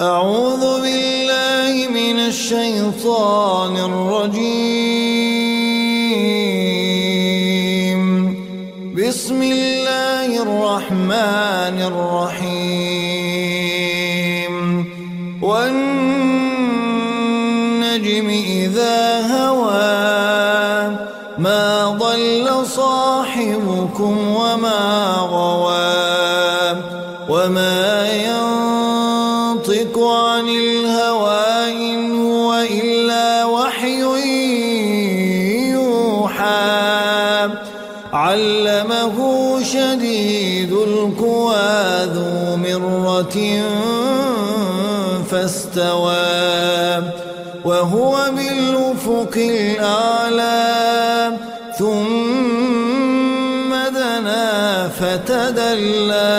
[0.00, 4.54] أعوذ بالله من الشيطان الرجيم.
[8.94, 12.54] بسم الله الرحمن الرحيم.
[15.42, 16.28] والنجم
[18.30, 19.98] إذا هوى
[21.38, 24.82] ما ضل صاحبكم وما
[25.30, 26.82] غوى
[27.28, 28.47] وما ينطق
[38.12, 39.16] علمه
[39.62, 43.62] شديد القوى ذو مرة
[45.30, 47.02] فاستوى
[47.64, 50.68] وهو بالأفق الأعلى.
[51.78, 56.34] ثم دنا فتدلى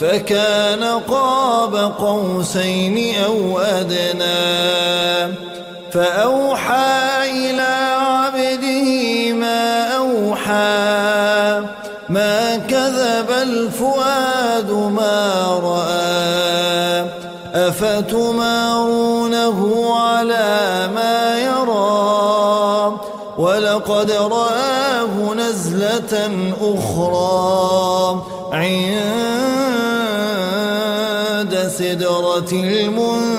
[0.00, 5.34] فكان قاب قوسين أو أدنى.
[5.92, 6.49] فأوحى
[13.70, 17.06] الفؤاد ما رأى
[17.68, 19.58] أفتمارونه
[19.94, 23.00] على ما يرى؟
[23.38, 28.90] ولقد رآه نزلة أخرى عند
[31.78, 33.30] سدرة المنتهى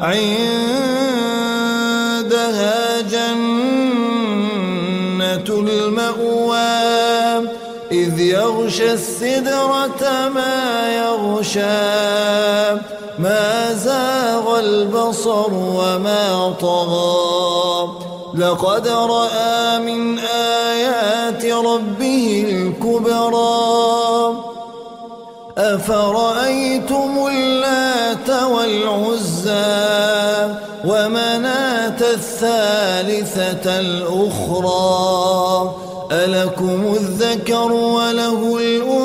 [0.00, 0.74] عندها
[8.34, 10.56] يغشى السدرة ما
[11.02, 11.84] يغشى
[13.18, 17.88] ما زاغ البصر وما طغى.
[18.34, 23.74] لقد رأى من آيات ربه الكبرى.
[25.58, 29.54] أفرأيتم اللات والعزى
[30.84, 34.74] ومناة الثالثة الأخرى؟
[36.12, 39.04] ألكم الذكر وله الأنثى؟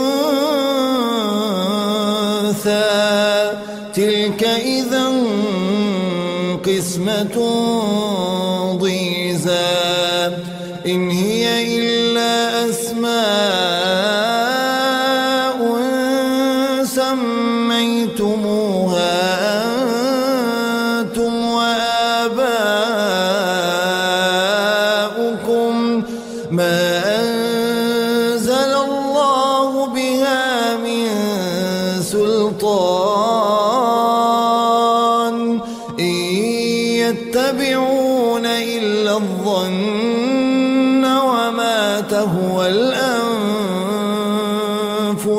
[3.93, 5.11] تلك إذا
[6.63, 7.35] قسمة
[8.81, 9.99] ضيزى.
[10.85, 13.68] إن هي إلا أسماء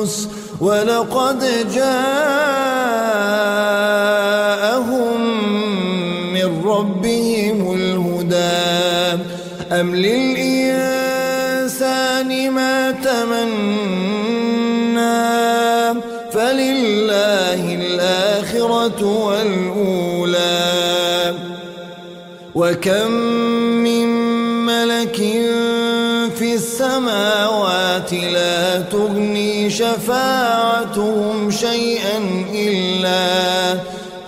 [0.00, 0.28] الأنفس
[0.60, 1.40] ولقد
[1.74, 2.00] جاءهم
[6.32, 9.22] من ربهم الهدى.
[9.72, 10.70] أم للإنسان
[12.50, 13.90] ما تمنى؟
[16.32, 20.60] فلله الآخرة والأولى.
[22.54, 23.10] وكم
[23.84, 24.06] من
[24.66, 25.16] ملك
[26.38, 29.09] في السماوات لا تغني
[29.70, 32.18] شفاعتهم شيئا
[32.54, 33.78] إلا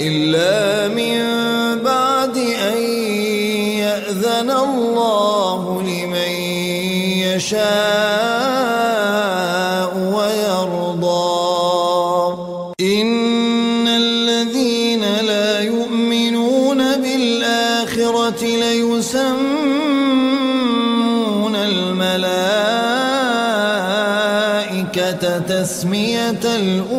[0.00, 1.18] إلا من
[1.82, 2.36] بعد
[2.72, 2.82] أن
[3.78, 6.32] يأذن الله لمن
[7.28, 7.62] يشاء
[10.16, 11.32] ويرضى.
[12.80, 19.81] إن الذين لا يؤمنون بالآخرة ليسمون
[25.38, 26.92] تسمية الأنثى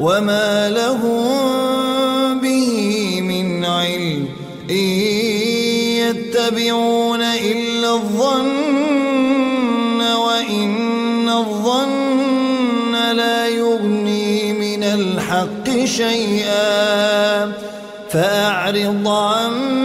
[0.00, 4.28] وما لهم به من علم
[4.70, 4.76] إن
[6.04, 17.52] يتبعون إلا الظن وإن الظن لا يغني من الحق شيئا
[18.10, 19.83] فأعرض عن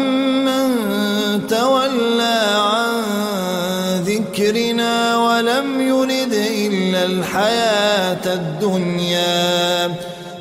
[5.18, 9.88] ولم يرد إلا الحياة الدنيا.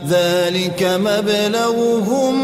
[0.09, 2.35] ذلك مبلغهم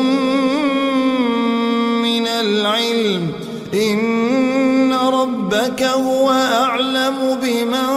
[2.03, 3.33] من العلم.
[3.75, 7.89] إن ربك هو أعلم بمن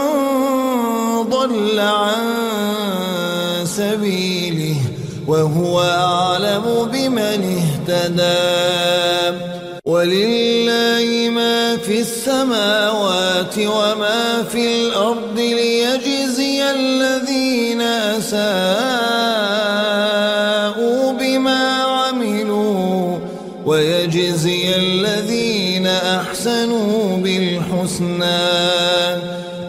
[1.30, 2.24] ضل عن
[3.64, 4.76] سبيله
[5.26, 9.67] وهو أعلم بمن اهتدى.
[9.88, 16.28] ولله ما في السماوات وما في الأرض ليجزي
[18.18, 19.16] جزاء
[21.20, 23.18] بما عملوا
[23.66, 28.48] ويجزي الذين أحسنوا بالحسنى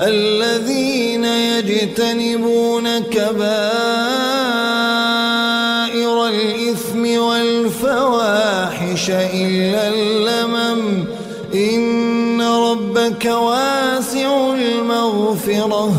[0.02, 2.99] الذين يجتنبون
[8.70, 11.06] والفواحش إلا اللمم.
[11.54, 15.92] إن ربك واسع المغفرة.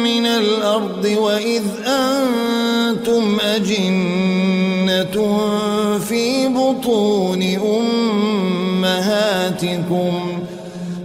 [0.04, 5.40] من الأرض وإذ أنتم أجنة
[6.10, 7.42] في بطون
[8.84, 10.19] أمهاتكم.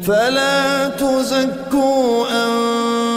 [0.06, 2.27] فلا تزكوا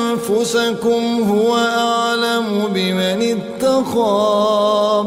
[0.10, 5.06] أنفسكم هو أعلم بمن اتقى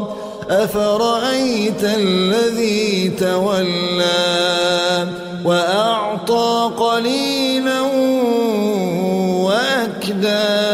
[0.49, 5.07] أفرأيت الذي تولى
[5.45, 7.81] وأعطى قليلا
[9.41, 10.71] وأكدى.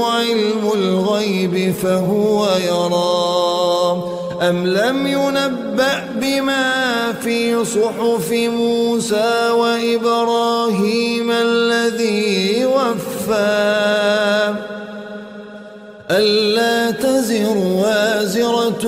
[0.06, 4.19] علم الغيب فهو يرى.
[4.42, 14.54] أم لم ينبأ بما في صحف موسى وإبراهيم الذي وفى؟
[16.12, 18.86] ألا تزر وازرة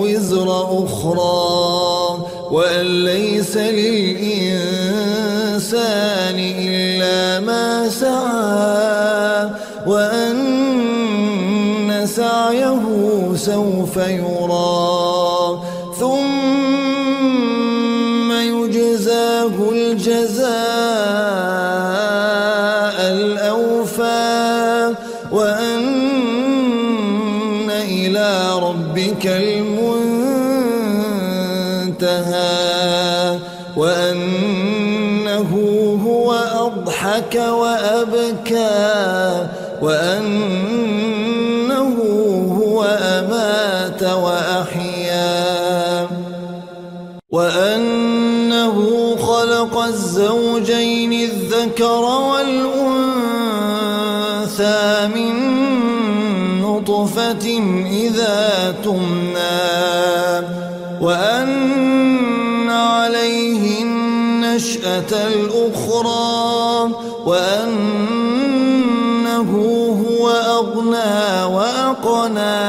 [0.00, 4.27] وزر أخرى وأن ليس للإنسان
[13.98, 15.62] يرى
[16.00, 16.32] ثم
[18.32, 20.58] يجزاه الجزاء
[23.12, 24.94] الأوفى.
[25.32, 25.88] وأن
[27.70, 29.78] إلى ربك المنتهى.
[33.76, 35.50] وأنه
[36.06, 36.32] هو
[36.66, 38.68] أضحك وأبكى.
[39.82, 40.78] وأنه
[42.60, 42.84] هو
[44.02, 46.08] أمات وأحيا.
[47.30, 48.76] وأنه
[49.16, 52.68] خلق الزوجين الذكر والأنثى
[55.14, 55.34] من
[56.62, 57.60] نطفة
[57.90, 60.46] إذا تمنى.
[61.00, 66.90] وأن عليه النشأة الأخرى.
[67.26, 68.38] وأنه
[70.10, 72.68] هو أغنى وأقنى.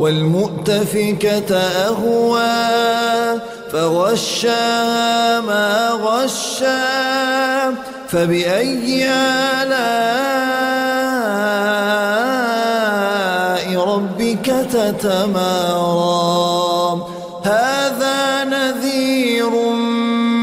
[0.00, 3.40] والمؤتفكة أهوى
[3.72, 7.74] فغشاها ما غشا
[8.08, 9.06] فبأي
[9.62, 10.06] آلاء
[13.76, 16.10] ربك تتمارى؟
[17.44, 19.50] هذا نذير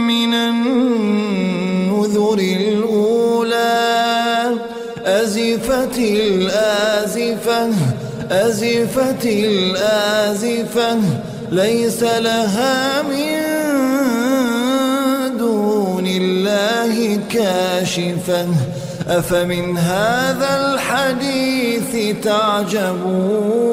[0.07, 3.77] من النذر الأولى
[5.05, 7.69] أزفت الآزفة.
[8.31, 10.99] أزفت الآزفة
[11.51, 13.37] ليس لها من
[15.37, 18.47] دون الله كاشفة.
[19.07, 23.67] أفمن هذا الحديث تعجبون؟